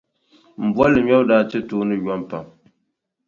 M 0.63 0.67
boliŋmɛbo 0.75 1.27
daa 1.29 1.43
ti 1.49 1.57
tooni 1.69 1.95
yom 2.05 2.21
pam. 2.29 2.45